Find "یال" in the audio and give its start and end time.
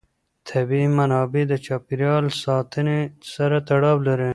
2.07-2.25